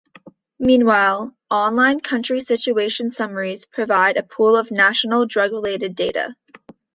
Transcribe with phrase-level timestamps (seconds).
[0.57, 6.35] Meanwhile, online country situation summaries provide a pool of national drug-related data.